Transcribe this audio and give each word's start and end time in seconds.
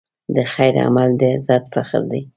د 0.35 0.37
خیر 0.53 0.75
عمل 0.85 1.09
د 1.19 1.21
عزت 1.33 1.63
فخر 1.73 2.01
دی. 2.11 2.21